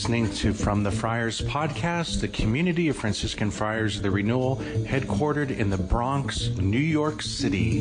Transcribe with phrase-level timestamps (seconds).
[0.00, 5.54] listening to From the Friars podcast, the community of Franciscan Friars of the Renewal, headquartered
[5.54, 7.80] in the Bronx, New York City.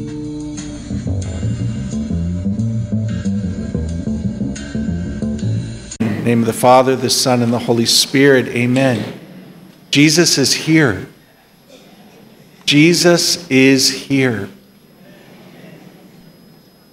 [6.26, 8.50] name of the Father, the Son, and the Holy Spirit.
[8.50, 9.18] Amen.
[9.90, 11.08] Jesus is here.
[12.66, 14.50] Jesus is here.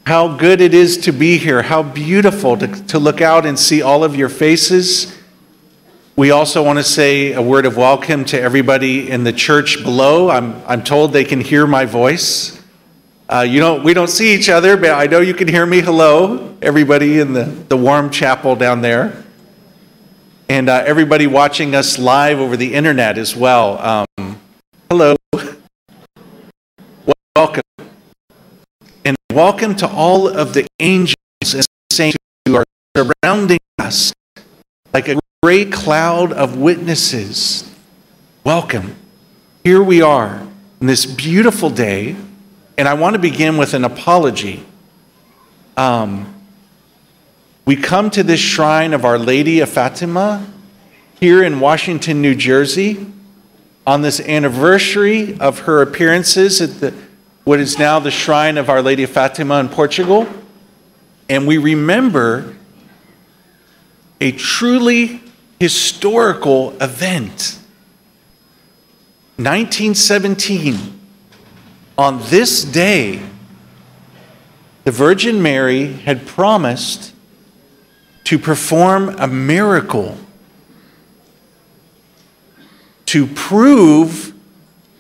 [0.06, 1.62] How good it is to be here.
[1.62, 5.12] How beautiful to, to look out and see all of your faces.
[6.14, 10.30] We also want to say a word of welcome to everybody in the church below.
[10.30, 12.62] I'm, I'm told they can hear my voice.
[13.28, 15.80] Uh, you don't, we don't see each other, but I know you can hear me.
[15.80, 19.24] Hello, everybody in the, the warm chapel down there.
[20.48, 24.06] And uh, everybody watching us live over the internet as well.
[24.16, 24.38] Um,
[24.88, 25.16] hello.
[27.34, 27.65] Welcome.
[29.36, 32.64] Welcome to all of the angels and saints who are
[32.96, 34.14] surrounding us
[34.94, 37.70] like a great cloud of witnesses.
[38.44, 38.96] Welcome.
[39.62, 40.36] Here we are
[40.80, 42.16] on this beautiful day
[42.78, 44.64] and I want to begin with an apology.
[45.76, 46.34] Um,
[47.66, 50.46] we come to this shrine of Our Lady of Fatima
[51.20, 53.06] here in Washington, New Jersey,
[53.86, 57.05] on this anniversary of her appearances at the,
[57.46, 60.26] what is now the shrine of Our Lady of Fatima in Portugal.
[61.28, 62.56] And we remember
[64.20, 65.20] a truly
[65.60, 67.60] historical event.
[69.36, 70.98] 1917
[71.96, 73.22] on this day,
[74.82, 77.14] the Virgin Mary had promised
[78.24, 80.18] to perform a miracle
[83.04, 84.35] to prove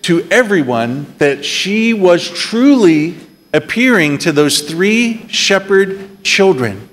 [0.06, 3.16] to everyone that she was truly
[3.52, 6.88] appearing to those three shepherd children.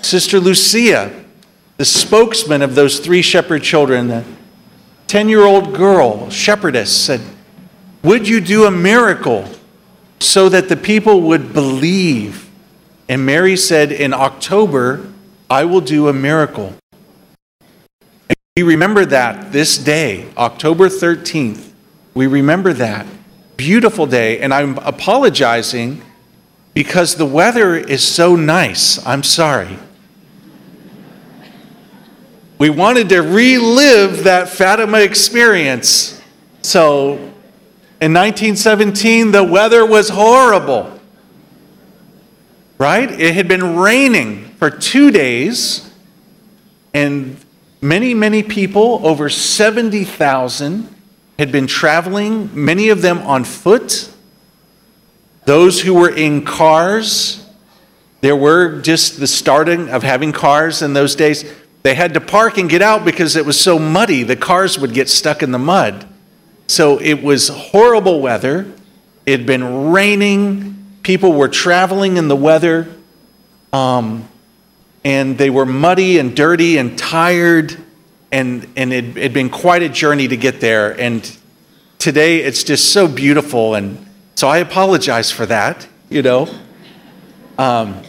[0.00, 1.24] Sister Lucia,
[1.76, 4.24] the spokesman of those three shepherd children, the
[5.08, 7.20] 10 year old girl, shepherdess, said,
[8.04, 9.48] would you do a miracle
[10.20, 12.48] so that the people would believe?
[13.08, 15.10] And Mary said, In October,
[15.50, 16.76] I will do a miracle.
[18.56, 21.70] We remember that this day, October 13th.
[22.14, 23.06] We remember that.
[23.56, 24.40] Beautiful day.
[24.40, 26.02] And I'm apologizing
[26.74, 29.06] because the weather is so nice.
[29.06, 29.78] I'm sorry.
[32.58, 36.20] We wanted to relive that Fatima experience.
[36.62, 37.12] So
[38.00, 41.00] in 1917, the weather was horrible.
[42.78, 43.10] Right?
[43.10, 45.90] It had been raining for two days,
[46.92, 47.38] and
[47.80, 50.94] many, many people, over 70,000,
[51.38, 54.10] had been traveling, many of them on foot.
[55.46, 57.46] Those who were in cars,
[58.20, 61.50] there were just the starting of having cars in those days.
[61.82, 64.92] They had to park and get out because it was so muddy, the cars would
[64.92, 66.06] get stuck in the mud.
[66.66, 68.70] So it was horrible weather.
[69.26, 70.98] It had been raining.
[71.02, 72.94] People were traveling in the weather.
[73.72, 74.28] Um,
[75.04, 77.76] and they were muddy and dirty and tired.
[78.32, 80.98] And, and it had been quite a journey to get there.
[80.98, 81.36] And
[81.98, 83.74] today it's just so beautiful.
[83.74, 86.48] And so I apologize for that, you know.
[87.58, 88.02] Um,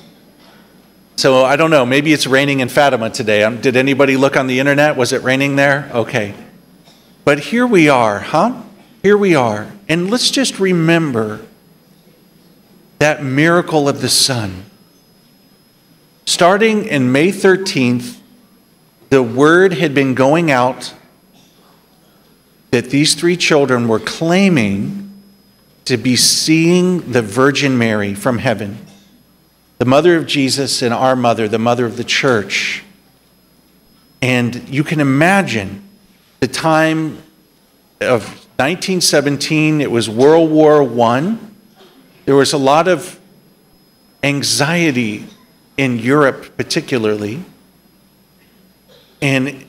[1.16, 1.86] so I don't know.
[1.86, 3.44] Maybe it's raining in Fatima today.
[3.44, 4.96] Um, did anybody look on the internet?
[4.96, 5.90] Was it raining there?
[5.94, 6.34] Okay.
[7.26, 8.64] But here we are, huh?
[9.04, 9.72] Here we are.
[9.88, 11.46] And let's just remember
[13.00, 14.66] that miracle of the Sun.
[16.26, 18.20] Starting in May 13th,
[19.10, 20.94] the word had been going out
[22.72, 25.12] that these three children were claiming
[25.86, 28.78] to be seeing the Virgin Mary from heaven,
[29.80, 32.84] the mother of Jesus and our mother, the mother of the church.
[34.22, 35.84] And you can imagine
[36.40, 37.18] the time
[38.00, 38.24] of
[38.58, 41.38] 1917, it was World War I.
[42.26, 43.20] There was a lot of
[44.24, 45.26] anxiety
[45.78, 47.44] in Europe, particularly.
[49.22, 49.66] And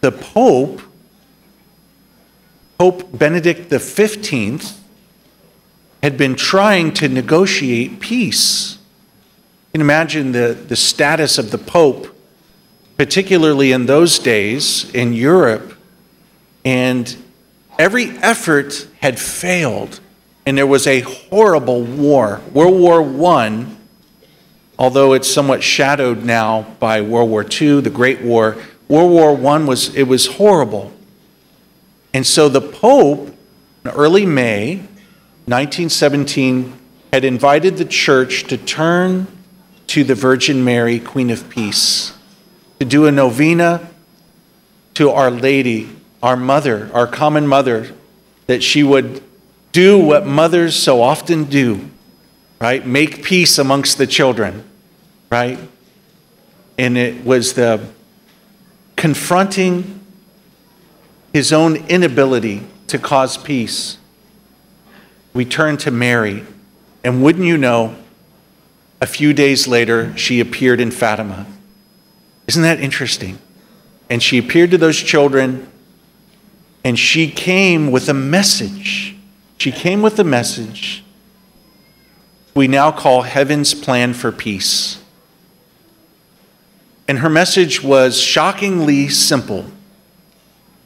[0.00, 0.80] the Pope,
[2.78, 4.76] Pope Benedict XV,
[6.02, 8.74] had been trying to negotiate peace.
[9.68, 12.14] You can imagine the, the status of the Pope
[12.96, 15.74] particularly in those days in Europe,
[16.64, 17.16] and
[17.78, 20.00] every effort had failed,
[20.46, 22.40] and there was a horrible war.
[22.52, 23.02] World War
[23.36, 23.66] I,
[24.78, 28.56] although it's somewhat shadowed now by World War II, the Great War,
[28.88, 30.92] World War I was it was horrible.
[32.12, 33.34] And so the Pope,
[33.84, 34.76] in early May
[35.46, 36.78] 1917,
[37.12, 39.26] had invited the church to turn
[39.88, 42.12] to the Virgin Mary, Queen of Peace,
[42.78, 43.88] to do a novena
[44.94, 45.90] to Our Lady,
[46.22, 47.92] our mother, our common mother,
[48.46, 49.22] that she would
[49.72, 51.90] do what mothers so often do,
[52.64, 52.86] right?
[52.86, 54.64] Make peace amongst the children,
[55.30, 55.58] right?
[56.78, 57.86] And it was the
[58.96, 60.00] confronting
[61.34, 63.98] his own inability to cause peace.
[65.34, 66.42] We turn to Mary,
[67.04, 67.96] and wouldn't you know,
[68.98, 71.44] a few days later, she appeared in Fatima.
[72.46, 73.40] Isn't that interesting?
[74.08, 75.70] And she appeared to those children,
[76.82, 79.16] and she came with a message.
[79.58, 81.03] She came with a message
[82.54, 85.02] we now call Heaven's Plan for Peace.
[87.08, 89.66] And her message was shockingly simple.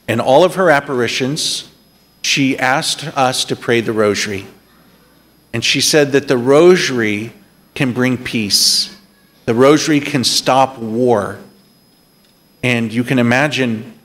[0.08, 1.70] In all of her apparitions,
[2.22, 4.46] she asked us to pray the rosary.
[5.52, 7.32] And she said that the rosary
[7.74, 8.96] can bring peace,
[9.44, 11.38] the rosary can stop war.
[12.62, 13.98] And you can imagine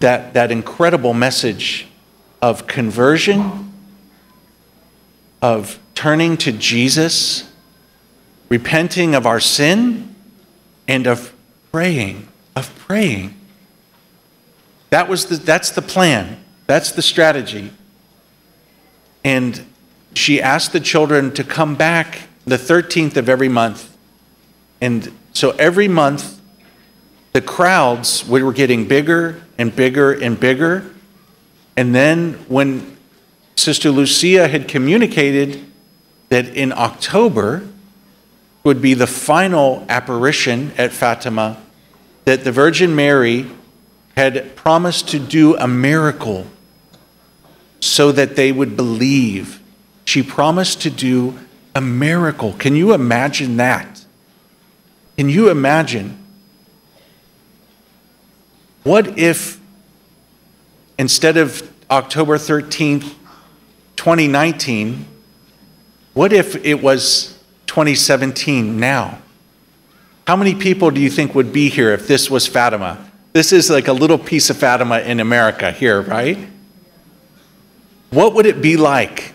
[0.00, 1.86] that, that incredible message
[2.40, 3.72] of conversion,
[5.40, 7.48] of turning to Jesus,
[8.48, 10.12] repenting of our sin,
[10.88, 11.32] and of
[11.70, 12.26] praying,
[12.56, 13.32] of praying.
[14.90, 16.42] That was the, that's the plan.
[16.66, 17.70] That's the strategy.
[19.22, 19.64] And
[20.14, 23.96] she asked the children to come back the 13th of every month.
[24.80, 26.40] And so every month,
[27.32, 30.84] the crowds were getting bigger and bigger and bigger.
[31.76, 32.96] And then when
[33.54, 35.64] Sister Lucia had communicated
[36.32, 37.62] that in October
[38.64, 41.62] would be the final apparition at Fatima,
[42.24, 43.50] that the Virgin Mary
[44.16, 46.46] had promised to do a miracle
[47.80, 49.60] so that they would believe.
[50.06, 51.38] She promised to do
[51.74, 52.54] a miracle.
[52.54, 54.02] Can you imagine that?
[55.18, 56.16] Can you imagine?
[58.84, 59.60] What if
[60.96, 63.16] instead of October 13th,
[63.96, 65.08] 2019,
[66.14, 69.18] what if it was 2017 now?
[70.26, 73.10] How many people do you think would be here if this was Fatima?
[73.32, 76.38] This is like a little piece of Fatima in America here, right?
[78.10, 79.32] What would it be like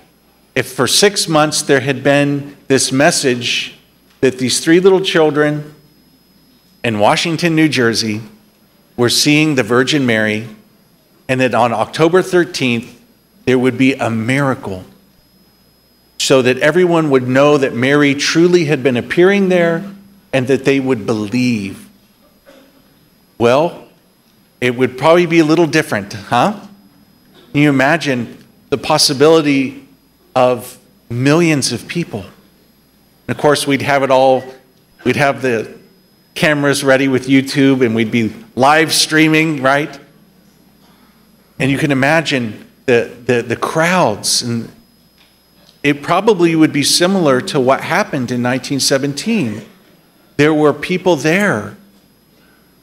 [0.54, 3.78] if for six months there had been this message
[4.22, 5.74] that these three little children
[6.84, 8.22] in Washington, New Jersey,
[8.96, 10.48] were seeing the Virgin Mary,
[11.28, 12.94] and that on October 13th,
[13.46, 14.86] there would be a miracle
[16.18, 19.92] so that everyone would know that Mary truly had been appearing there
[20.34, 21.88] and that they would believe.
[23.38, 23.88] Well,
[24.60, 26.60] it would probably be a little different, huh?
[27.52, 29.88] Can you imagine the possibility
[30.36, 30.78] of
[31.10, 32.22] millions of people?
[32.22, 34.44] And of course, we'd have it all,
[35.04, 35.78] we'd have the
[36.34, 40.00] cameras ready with YouTube and we'd be live streaming, right?
[41.60, 44.72] And you can imagine the, the, the crowds, and
[45.84, 49.64] it probably would be similar to what happened in 1917.
[50.38, 51.78] There were people there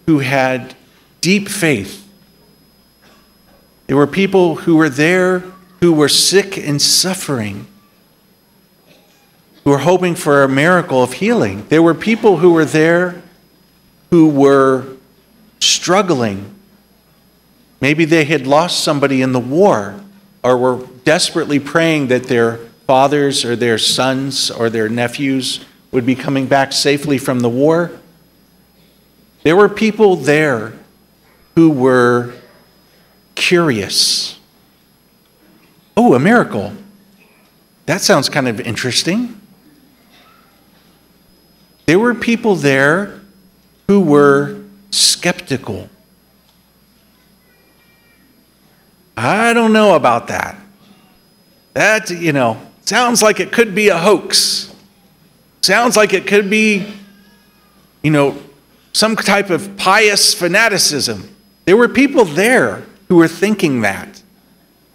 [0.07, 0.75] who had
[1.21, 2.07] deep faith.
[3.87, 5.43] There were people who were there
[5.81, 7.67] who were sick and suffering,
[9.65, 11.67] who were hoping for a miracle of healing.
[11.69, 13.23] There were people who were there
[14.11, 14.87] who were
[15.61, 16.55] struggling.
[17.81, 20.01] Maybe they had lost somebody in the war
[20.43, 26.15] or were desperately praying that their fathers or their sons or their nephews would be
[26.15, 27.91] coming back safely from the war.
[29.43, 30.73] There were people there
[31.55, 32.35] who were
[33.35, 34.39] curious.
[35.97, 36.73] Oh, a miracle.
[37.87, 39.41] That sounds kind of interesting.
[41.87, 43.21] There were people there
[43.87, 45.89] who were skeptical.
[49.17, 50.59] I don't know about that.
[51.75, 54.75] That, you know, sounds like it could be a hoax.
[55.63, 56.87] Sounds like it could be,
[58.03, 58.37] you know,
[58.93, 61.35] some type of pious fanaticism.
[61.65, 64.23] There were people there who were thinking that.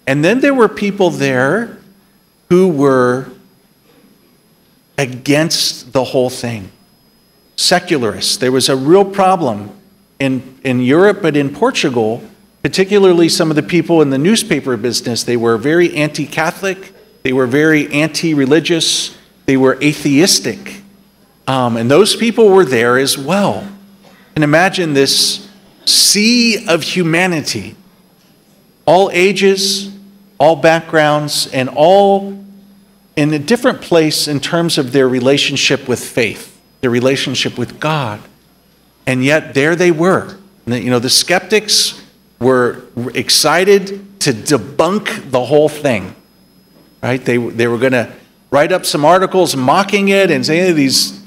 [0.08, 1.78] And then there were people there
[2.50, 3.30] who were
[4.98, 6.72] against the whole thing.
[7.56, 8.38] Secularists.
[8.38, 9.72] There was a real problem
[10.20, 12.24] in, in Europe, but in Portugal,
[12.64, 15.24] particularly some of the people in the newspaper business.
[15.24, 16.94] They were very anti Catholic,
[17.24, 20.82] they were very anti religious, they were atheistic.
[21.48, 23.68] Um, and those people were there as well.
[24.36, 25.50] And imagine this
[25.86, 27.76] sea of humanity,
[28.86, 29.92] all ages,
[30.40, 32.38] all backgrounds, and all
[33.16, 36.56] in a different place in terms of their relationship with faith.
[36.82, 38.22] their relationship with God.
[39.06, 40.38] And yet, there they were.
[40.66, 42.02] You know, the skeptics
[42.40, 42.84] were
[43.14, 46.16] excited to debunk the whole thing,
[47.02, 47.24] right?
[47.24, 48.12] They, they were going to
[48.52, 51.22] write up some articles mocking it and saying these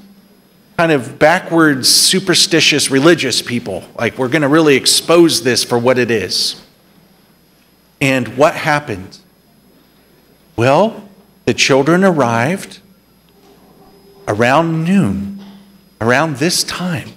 [0.77, 3.85] kind of backwards, superstitious religious people.
[3.97, 6.61] Like, we're going to really expose this for what it is.
[8.01, 9.19] And what happened?
[10.57, 11.09] Well,
[11.45, 12.81] the children arrived
[14.27, 15.45] around noon,
[16.01, 17.11] around this time.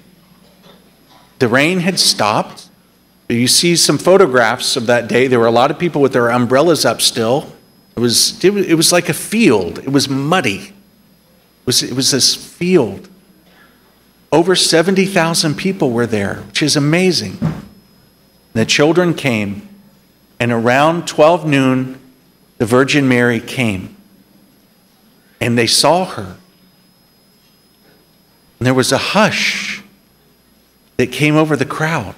[1.40, 2.70] The rain had stopped.
[3.28, 5.28] You see some photographs of that day.
[5.28, 7.55] There were a lot of people with their umbrellas up still.
[7.96, 10.74] It was, it was like a field, it was muddy.
[11.66, 13.08] It was, it was this field.
[14.32, 17.40] Over 70,000 people were there, which is amazing.
[18.54, 19.68] The children came,
[20.40, 22.00] and around 12 noon,
[22.58, 23.96] the Virgin Mary came.
[25.40, 26.38] And they saw her.
[28.60, 29.82] And there was a hush
[30.98, 32.16] that came over the crowd.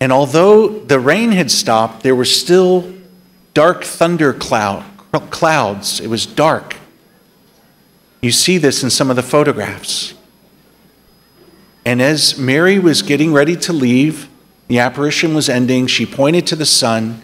[0.00, 2.92] And although the rain had stopped, there were still
[3.52, 4.84] dark thunder cloud,
[5.30, 6.00] clouds.
[6.00, 6.76] It was dark.
[8.22, 10.14] You see this in some of the photographs.
[11.84, 14.28] And as Mary was getting ready to leave,
[14.68, 17.22] the apparition was ending, she pointed to the sun,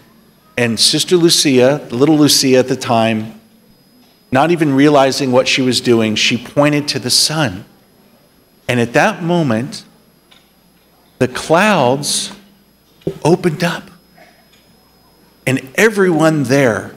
[0.57, 3.41] and Sister Lucia, little Lucia at the time,
[4.33, 7.65] not even realizing what she was doing, she pointed to the sun.
[8.67, 9.85] And at that moment,
[11.19, 12.33] the clouds
[13.25, 13.91] opened up.
[15.47, 16.97] And everyone there,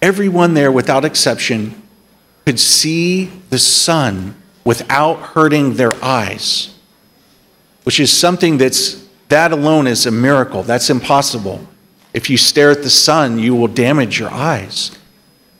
[0.00, 1.80] everyone there without exception,
[2.44, 4.34] could see the sun
[4.64, 6.74] without hurting their eyes,
[7.84, 10.62] which is something that's, that alone is a miracle.
[10.62, 11.66] That's impossible.
[12.12, 14.96] If you stare at the sun, you will damage your eyes.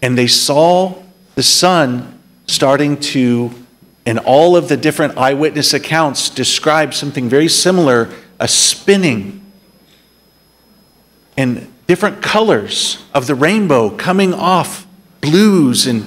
[0.03, 1.03] And they saw
[1.37, 3.53] the sun starting to,
[4.05, 8.11] in all of the different eyewitness accounts, describe something very similar
[8.43, 9.41] a spinning
[11.37, 14.85] and different colors of the rainbow coming off
[15.21, 16.07] blues and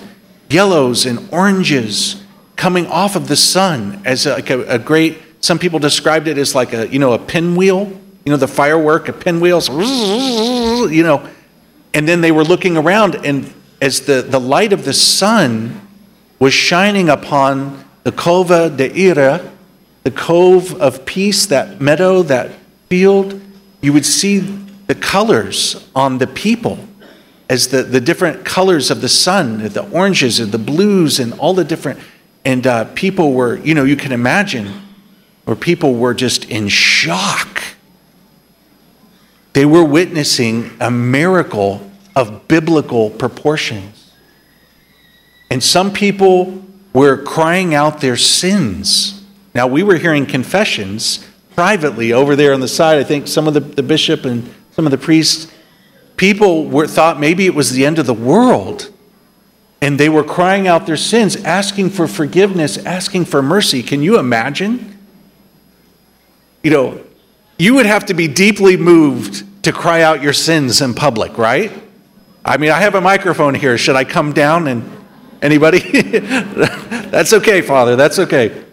[0.49, 2.21] yellows and oranges
[2.57, 6.53] coming off of the sun as like a, a great some people described it as
[6.53, 7.87] like a you know a pinwheel
[8.25, 9.61] you know the firework a pinwheel
[10.91, 11.25] you know
[11.93, 13.51] and then they were looking around and
[13.81, 15.79] as the, the light of the sun
[16.37, 19.54] was shining upon the Cova da Iria
[20.05, 22.51] the cove of peace, that meadow, that
[22.89, 23.41] field,
[23.81, 24.37] you would see
[24.85, 26.77] the colors on the people
[27.49, 31.55] as the, the different colors of the sun, the oranges and the blues and all
[31.55, 31.99] the different,
[32.45, 34.83] and uh, people were, you know, you can imagine,
[35.45, 37.63] where people were just in shock.
[39.53, 44.11] They were witnessing a miracle of biblical proportions.
[45.49, 49.24] And some people were crying out their sins
[49.55, 52.99] now, we were hearing confessions privately over there on the side.
[52.99, 55.49] I think some of the, the bishop and some of the priests,
[56.17, 58.91] people were, thought maybe it was the end of the world.
[59.81, 63.81] And they were crying out their sins, asking for forgiveness, asking for mercy.
[63.81, 64.97] Can you imagine?
[66.61, 67.05] You know,
[67.57, 71.71] you would have to be deeply moved to cry out your sins in public, right?
[72.43, 73.77] I mean, I have a microphone here.
[73.77, 74.83] Should I come down and
[75.41, 75.79] anybody?
[76.11, 77.95] That's okay, Father.
[77.95, 78.64] That's okay.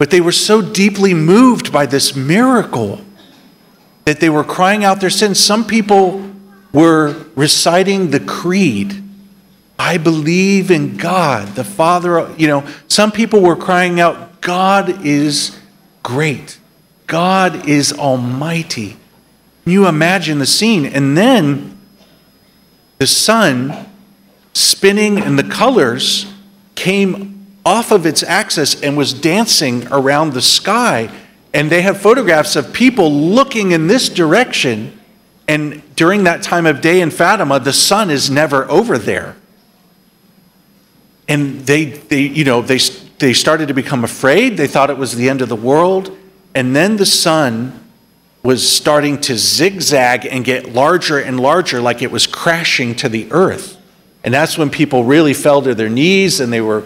[0.00, 3.04] But they were so deeply moved by this miracle
[4.06, 5.38] that they were crying out their sins.
[5.38, 6.26] Some people
[6.72, 9.04] were reciting the creed.
[9.78, 12.34] I believe in God, the Father.
[12.38, 15.60] You know, some people were crying out, God is
[16.02, 16.58] great.
[17.06, 18.96] God is almighty.
[19.64, 20.86] Can you imagine the scene?
[20.86, 21.78] And then
[22.96, 23.86] the sun
[24.54, 26.24] spinning and the colors
[26.74, 27.39] came
[27.70, 31.08] off of its axis and was dancing around the sky.
[31.54, 34.98] And they have photographs of people looking in this direction.
[35.46, 39.36] And during that time of day in Fatima, the sun is never over there.
[41.28, 42.78] And they, they you know, they,
[43.20, 44.56] they started to become afraid.
[44.56, 46.18] They thought it was the end of the world.
[46.56, 47.88] And then the sun
[48.42, 53.30] was starting to zigzag and get larger and larger, like it was crashing to the
[53.30, 53.76] earth.
[54.24, 56.82] And that's when people really fell to their knees and they were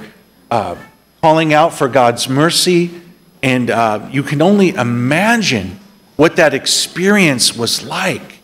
[0.54, 0.78] uh,
[1.20, 3.00] calling out for God's mercy.
[3.42, 5.80] And uh, you can only imagine
[6.14, 8.38] what that experience was like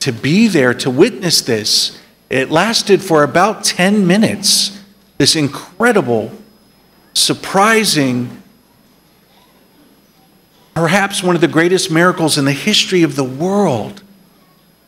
[0.00, 2.00] to be there, to witness this.
[2.30, 4.80] It lasted for about 10 minutes.
[5.18, 6.32] This incredible,
[7.12, 8.42] surprising,
[10.72, 14.02] perhaps one of the greatest miracles in the history of the world.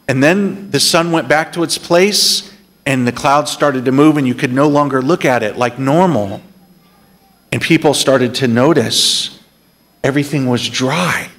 [0.09, 2.51] And then the sun went back to its place,
[2.87, 5.79] and the clouds started to move, and you could no longer look at it like
[5.79, 6.41] normal.
[7.55, 9.39] And people started to notice
[10.03, 11.31] everything was dry.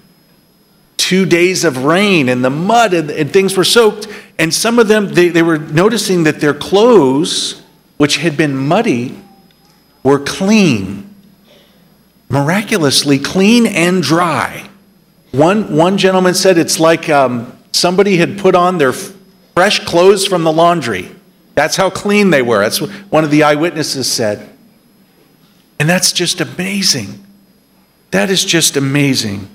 [0.96, 4.08] Two days of rain and the mud and, and things were soaked.
[4.40, 7.62] And some of them, they, they were noticing that their clothes,
[7.98, 9.22] which had been muddy,
[10.04, 11.14] were clean.
[12.30, 14.70] Miraculously clean and dry.
[15.34, 20.46] One, one gentleman said it's like um, somebody had put on their fresh clothes from
[20.46, 21.12] the laundry.
[21.56, 22.60] That's how clean they were.
[22.62, 24.55] That's what one of the eyewitnesses said.
[25.80, 27.26] And that's just amazing.
[28.12, 29.50] That is just amazing.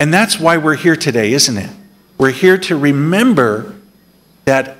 [0.00, 1.70] And that's why we're here today, isn't it?
[2.18, 3.76] We're here to remember
[4.44, 4.76] that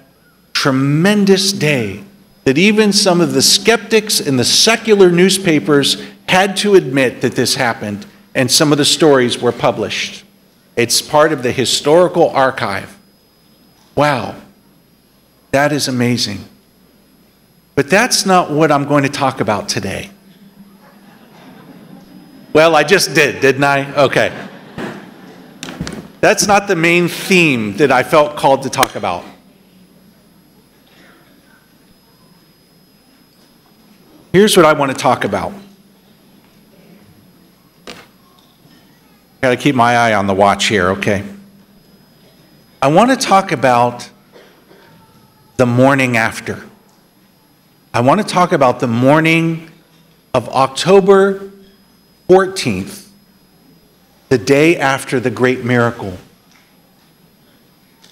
[0.53, 2.05] tremendous day
[2.45, 7.55] that even some of the skeptics in the secular newspapers had to admit that this
[7.55, 10.25] happened, and some of the stories were published.
[10.77, 12.99] It's part of the historical archive.
[13.95, 14.35] Wow,
[15.53, 16.45] that is amazing.
[17.75, 20.11] But that's not what I'm going to talk about today.
[22.53, 23.93] Well, I just did, didn't I?
[23.95, 24.33] Okay.
[26.21, 29.25] That's not the main theme that I felt called to talk about.
[34.33, 35.53] Here's what I want to talk about.
[39.43, 41.25] Got to keep my eye on the watch here, okay?
[42.81, 44.09] I want to talk about
[45.57, 46.65] the morning after.
[47.95, 49.71] I want to talk about the morning
[50.35, 51.53] of October
[52.29, 53.07] 14th,
[54.31, 56.19] the day after the great miracle.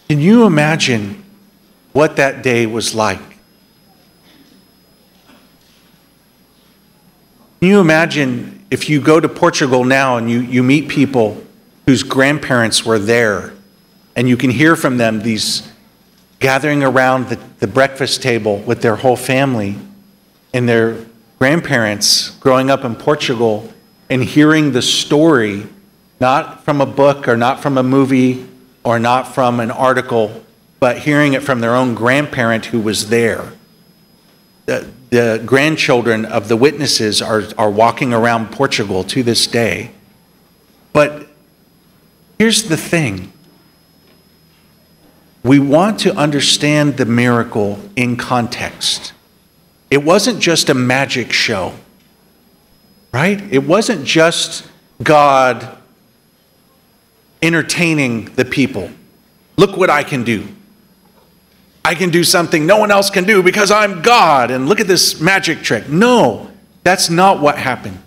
[0.09, 1.25] Can you imagine
[1.93, 3.19] what that day was like?
[7.59, 11.43] Can you imagine if you go to Portugal now and you, you meet people
[11.87, 13.53] whose grandparents were there
[14.15, 15.72] and you can hear from them these
[16.43, 19.79] gathering around the, the breakfast table with their whole family
[20.53, 21.07] and their
[21.39, 23.73] grandparents growing up in Portugal
[24.11, 25.67] and hearing the story
[26.21, 28.47] not from a book or not from a movie
[28.85, 30.45] or not from an article,
[30.81, 33.53] but hearing it from their own grandparent who was there.
[34.67, 39.93] The, the grandchildren of the witnesses are, are walking around Portugal to this day.
[40.93, 41.29] But
[42.39, 43.32] here's the thing
[45.45, 49.13] we want to understand the miracle in context.
[49.91, 51.75] It wasn't just a magic show,
[53.13, 53.41] right?
[53.53, 54.67] It wasn't just
[55.03, 55.77] God
[57.43, 58.91] entertaining the people.
[59.57, 60.47] Look what I can do.
[61.85, 64.87] I can do something no one else can do because I'm God, and look at
[64.87, 65.89] this magic trick.
[65.89, 66.51] No,
[66.85, 68.01] that's not what happened.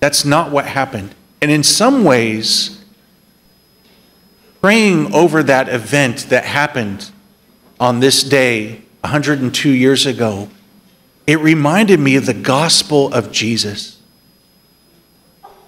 [0.00, 1.14] That's not what happened.
[1.40, 2.81] And in some ways,
[4.62, 7.10] praying over that event that happened
[7.80, 10.48] on this day 102 years ago,
[11.26, 14.00] it reminded me of the gospel of Jesus.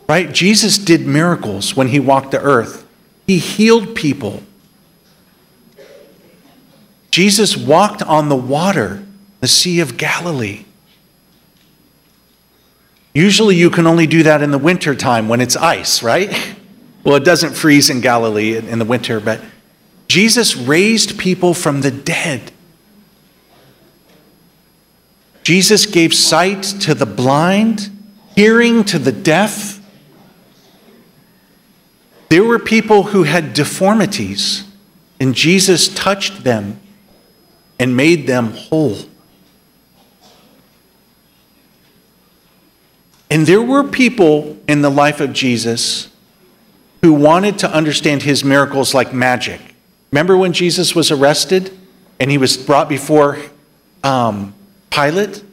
[0.08, 0.32] Right?
[0.32, 2.86] Jesus did miracles when he walked the earth,
[3.26, 4.42] he healed people.
[7.10, 9.04] Jesus walked on the water,
[9.40, 10.64] the Sea of Galilee.
[13.14, 16.53] Usually you can only do that in the wintertime when it's ice, right?
[17.04, 19.40] Well, it doesn't freeze in Galilee in the winter, but
[20.08, 22.50] Jesus raised people from the dead.
[25.42, 27.90] Jesus gave sight to the blind,
[28.34, 29.80] hearing to the deaf.
[32.30, 34.64] There were people who had deformities,
[35.20, 36.80] and Jesus touched them
[37.78, 38.96] and made them whole.
[43.30, 46.13] And there were people in the life of Jesus
[47.04, 49.60] who wanted to understand his miracles like magic.
[50.10, 51.70] Remember when Jesus was arrested
[52.18, 53.36] and he was brought before
[54.02, 54.54] um,
[54.88, 55.44] Pilate?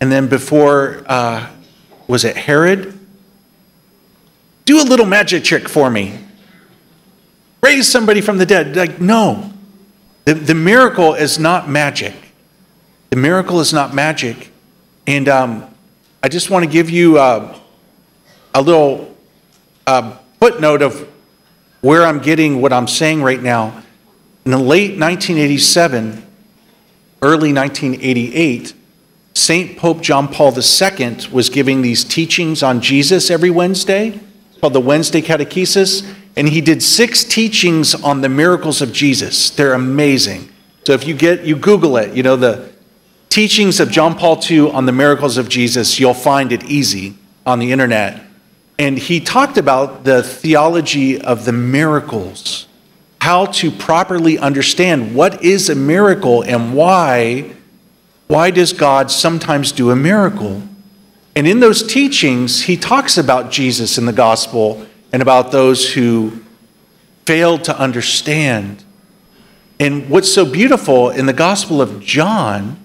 [0.00, 1.46] And then before, uh,
[2.08, 2.98] was it Herod?
[4.64, 6.18] Do a little magic trick for me.
[7.62, 8.74] Raise somebody from the dead.
[8.74, 9.52] Like, no.
[10.24, 12.14] The, the miracle is not magic.
[13.10, 14.50] The miracle is not magic.
[15.06, 15.66] And um,
[16.22, 17.58] I just want to give you uh,
[18.54, 19.14] a little
[19.86, 21.06] uh, footnote of
[21.82, 23.82] where I'm getting what I'm saying right now.
[24.44, 26.26] In the late 1987,
[27.22, 28.74] early 1988,
[29.34, 29.78] St.
[29.78, 34.18] Pope John Paul II was giving these teachings on Jesus every Wednesday,
[34.60, 39.50] called the Wednesday Catechesis, and he did six teachings on the miracles of Jesus.
[39.50, 40.48] They're amazing.
[40.86, 42.70] So if you get you Google it, you know the
[43.28, 47.58] teachings of John Paul II on the miracles of Jesus, you'll find it easy on
[47.58, 48.22] the internet.
[48.80, 52.66] And he talked about the theology of the miracles
[53.20, 57.54] how to properly understand what is a miracle and why
[58.26, 60.62] why does God sometimes do a miracle?
[61.34, 66.40] And in those teachings, he talks about Jesus in the gospel and about those who
[67.26, 68.84] failed to understand.
[69.80, 72.78] And what's so beautiful in the gospel of John,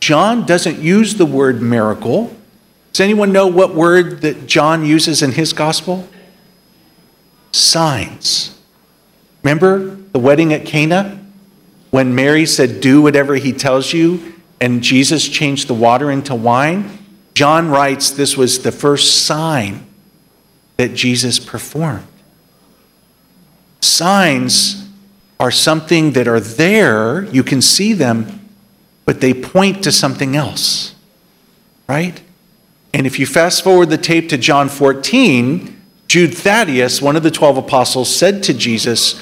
[0.00, 2.34] John doesn't use the word miracle.
[2.94, 6.08] Does anyone know what word that John uses in his gospel?
[7.50, 8.56] Signs.
[9.42, 11.20] Remember the wedding at Cana?
[11.90, 16.98] When Mary said, Do whatever he tells you, and Jesus changed the water into wine?
[17.34, 19.84] John writes this was the first sign
[20.76, 22.06] that Jesus performed.
[23.80, 24.88] Signs
[25.40, 28.48] are something that are there, you can see them,
[29.04, 30.94] but they point to something else,
[31.88, 32.20] right?
[32.94, 37.30] And if you fast forward the tape to John 14, Jude Thaddeus, one of the
[37.30, 39.20] 12 apostles, said to Jesus,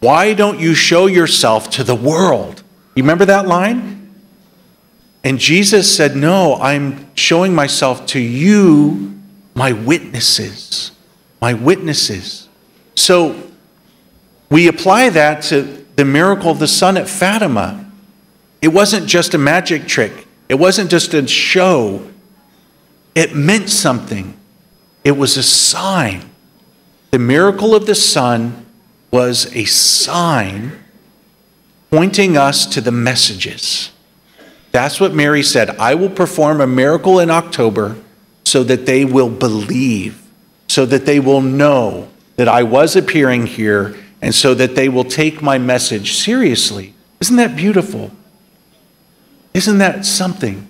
[0.00, 2.62] Why don't you show yourself to the world?
[2.94, 4.12] You remember that line?
[5.24, 9.18] And Jesus said, No, I'm showing myself to you,
[9.54, 10.92] my witnesses.
[11.40, 12.50] My witnesses.
[12.96, 13.50] So
[14.50, 17.90] we apply that to the miracle of the sun at Fatima.
[18.60, 22.09] It wasn't just a magic trick, it wasn't just a show.
[23.14, 24.36] It meant something,
[25.04, 26.30] it was a sign.
[27.10, 28.66] The miracle of the sun
[29.10, 30.78] was a sign
[31.90, 33.90] pointing us to the messages.
[34.70, 35.70] That's what Mary said.
[35.70, 37.96] I will perform a miracle in October
[38.44, 40.22] so that they will believe,
[40.68, 45.04] so that they will know that I was appearing here, and so that they will
[45.04, 46.94] take my message seriously.
[47.20, 48.12] Isn't that beautiful?
[49.52, 50.68] Isn't that something?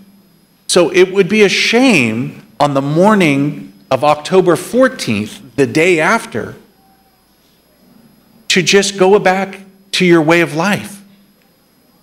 [0.71, 6.55] So it would be a shame on the morning of October 14th, the day after,
[8.49, 9.61] to just go back
[9.93, 11.01] to your way of life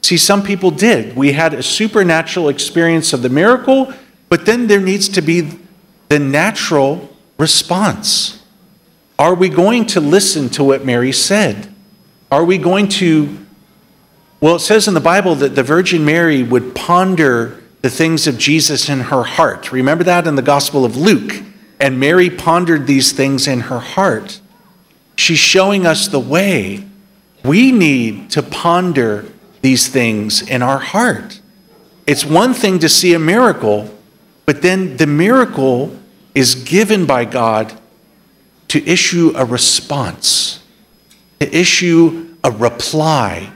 [0.08, 1.18] See, some people did.
[1.18, 3.92] We had a supernatural experience of the miracle,
[4.30, 5.60] but then there needs to be
[6.08, 8.42] the natural response.
[9.20, 11.74] Are we going to listen to what Mary said?
[12.32, 13.38] Are we going to,
[14.40, 18.38] well, it says in the Bible that the Virgin Mary would ponder the things of
[18.38, 19.72] Jesus in her heart.
[19.72, 21.44] Remember that in the Gospel of Luke?
[21.80, 24.42] And Mary pondered these things in her heart.
[25.16, 26.86] She's showing us the way.
[27.44, 29.26] We need to ponder
[29.62, 31.40] these things in our heart.
[32.06, 33.94] It's one thing to see a miracle,
[34.46, 35.98] but then the miracle
[36.34, 37.74] is given by God
[38.70, 40.64] to issue a response,
[41.40, 43.52] to issue a reply.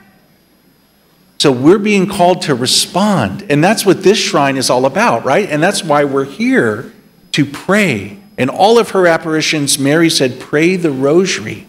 [1.41, 3.47] So we're being called to respond.
[3.49, 5.49] And that's what this shrine is all about, right?
[5.49, 6.93] And that's why we're here
[7.31, 8.19] to pray.
[8.37, 11.65] In all of her apparitions, Mary said, Pray the rosary.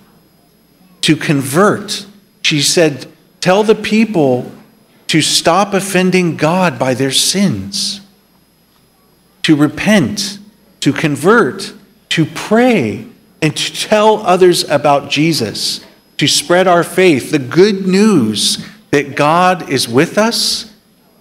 [1.01, 2.05] To convert,
[2.43, 4.53] she said, Tell the people
[5.07, 8.03] to stop offending God by their sins,
[9.43, 10.39] to repent,
[10.81, 11.73] to convert,
[12.11, 13.07] to pray,
[13.41, 15.83] and to tell others about Jesus,
[16.19, 20.73] to spread our faith, the good news that God is with us,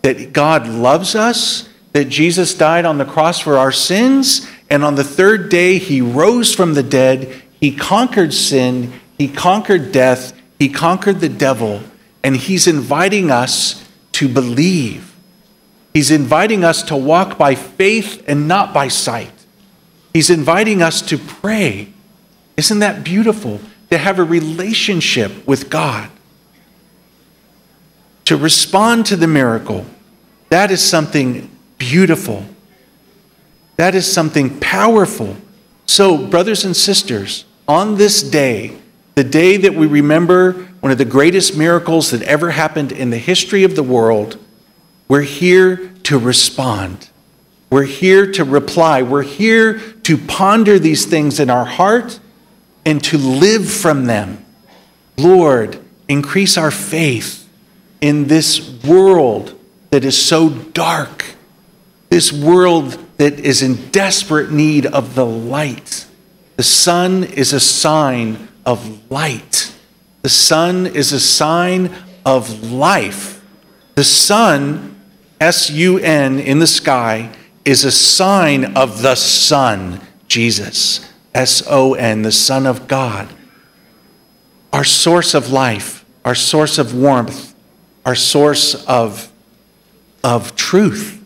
[0.04, 4.96] that God loves us, that Jesus died on the cross for our sins, and on
[4.96, 7.42] the third day he rose from the dead.
[7.60, 11.82] He conquered sin, he conquered death, he conquered the devil
[12.24, 15.16] and He's inviting us to believe.
[15.94, 19.34] He's inviting us to walk by faith and not by sight.
[20.14, 21.92] He's inviting us to pray.
[22.58, 23.60] Isn't that beautiful?
[23.90, 26.10] To have a relationship with God.
[28.32, 29.86] To respond to the miracle.
[30.48, 32.46] That is something beautiful.
[33.76, 35.36] That is something powerful.
[35.86, 38.78] So, brothers and sisters, on this day,
[39.16, 43.18] the day that we remember one of the greatest miracles that ever happened in the
[43.18, 44.38] history of the world,
[45.10, 47.10] we're here to respond.
[47.70, 49.02] We're here to reply.
[49.02, 52.22] We're here to ponder these things in our heart
[52.86, 54.46] and to live from them.
[55.18, 57.41] Lord, increase our faith
[58.02, 59.58] in this world
[59.92, 61.36] that is so dark,
[62.10, 66.08] this world that is in desperate need of the light.
[66.58, 69.74] The sun is a sign of light.
[70.24, 73.44] The sun is a sign of life.
[73.96, 75.00] The sun,
[75.40, 77.32] S U N, in the sky,
[77.66, 83.30] is a sign of the Son, Jesus, S O N, the Son of God.
[84.74, 87.51] Our source of life, our source of warmth,
[88.06, 89.32] our source of,
[90.24, 91.24] of truth.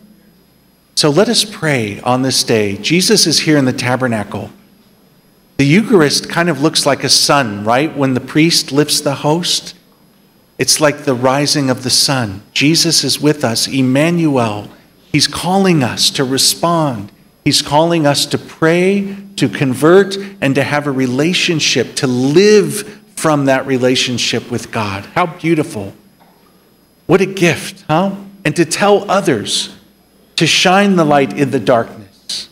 [0.94, 2.76] So let us pray on this day.
[2.76, 4.50] Jesus is here in the tabernacle.
[5.58, 7.94] The Eucharist kind of looks like a sun, right?
[7.94, 9.74] When the priest lifts the host,
[10.58, 12.42] it's like the rising of the sun.
[12.52, 14.70] Jesus is with us, Emmanuel.
[15.12, 17.12] He's calling us to respond.
[17.44, 23.46] He's calling us to pray, to convert, and to have a relationship, to live from
[23.46, 25.04] that relationship with God.
[25.14, 25.94] How beautiful.
[27.06, 28.16] What a gift, huh?
[28.44, 29.74] And to tell others,
[30.36, 32.48] to shine the light in the darkness,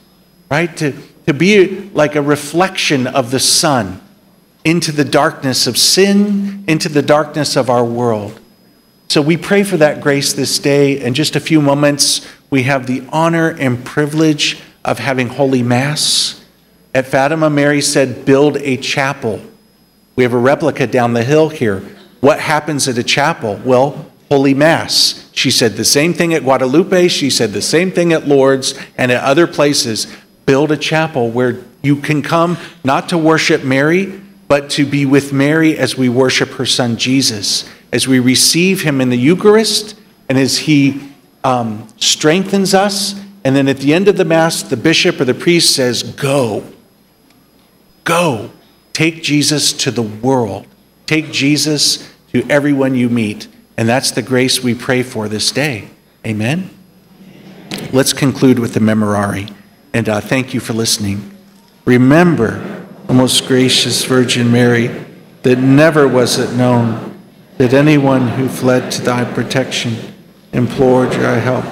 [0.50, 0.74] right?
[0.78, 0.94] To,
[1.26, 4.00] to be like a reflection of the sun
[4.64, 8.40] into the darkness of sin, into the darkness of our world.
[9.08, 11.00] So we pray for that grace this day.
[11.00, 16.42] In just a few moments, we have the honor and privilege of having Holy Mass.
[16.94, 19.42] At Fatima, Mary said, Build a chapel.
[20.16, 21.80] We have a replica down the hill here.
[22.20, 23.60] What happens at a chapel?
[23.64, 25.30] Well, Holy Mass.
[25.30, 27.06] She said the same thing at Guadalupe.
[27.06, 30.12] She said the same thing at Lourdes and at other places.
[30.44, 35.32] Build a chapel where you can come not to worship Mary, but to be with
[35.32, 39.96] Mary as we worship her son Jesus, as we receive him in the Eucharist,
[40.28, 41.12] and as he
[41.44, 43.14] um, strengthens us.
[43.44, 46.64] And then at the end of the Mass, the bishop or the priest says, Go.
[48.02, 48.50] Go.
[48.92, 50.66] Take Jesus to the world.
[51.06, 53.46] Take Jesus to everyone you meet.
[53.76, 55.88] And that's the grace we pray for this day.
[56.26, 56.70] Amen.
[57.92, 59.52] Let's conclude with the memorare.
[59.92, 61.36] And uh, thank you for listening.
[61.84, 64.88] Remember, O most gracious Virgin Mary,
[65.42, 67.20] that never was it known
[67.58, 69.96] that anyone who fled to thy protection,
[70.52, 71.64] implored your help,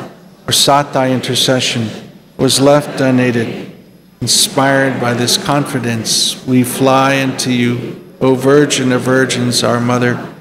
[0.47, 1.89] or sought thy intercession
[2.37, 3.73] was left unaided.
[4.21, 10.32] Inspired by this confidence, we fly unto you, O Virgin of Virgins, our Mother.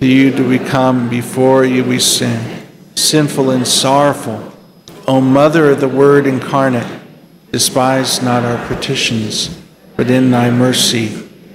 [0.00, 4.52] To you do we come, before you we sin, sinful and sorrowful.
[5.08, 7.00] O Mother of the Word incarnate,
[7.50, 9.58] despise not our petitions,
[9.96, 11.06] but in thy mercy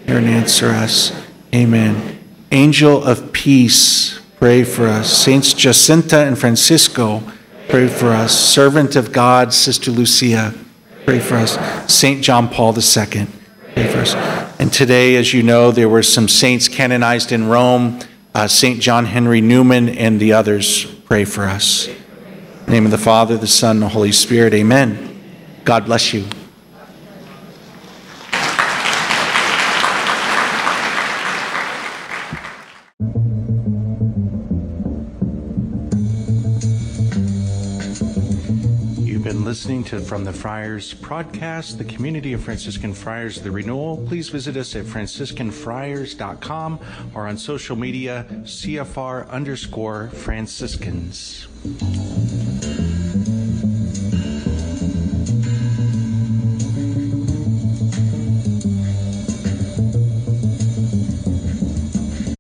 [0.08, 1.12] hear and answer us.
[1.54, 2.20] Amen.
[2.52, 5.16] Angel of peace, pray for us.
[5.16, 7.22] Saints Jacinta and Francisco,
[7.70, 8.36] pray for us.
[8.38, 10.56] Servant of God, Sister Lucia,
[11.06, 11.60] pray for us.
[11.94, 13.28] Saint John Paul II,
[13.76, 14.16] pray for us.
[14.60, 18.00] And today, as you know, there were some saints canonized in Rome
[18.34, 18.80] uh, St.
[18.82, 21.90] John Henry Newman, and the others pray for us.
[22.68, 24.54] name of the Father, the Son, the Holy Spirit.
[24.54, 25.22] Amen.
[25.66, 26.26] God bless you.
[40.00, 44.02] From the Friars podcast, the community of Franciscan Friars of the Renewal.
[44.08, 46.80] Please visit us at franciscanfriars.com
[47.14, 51.48] or on social media, CFR underscore Franciscans.